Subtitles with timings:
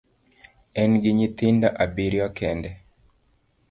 [0.81, 2.69] En gi nyithindo abiriyo kende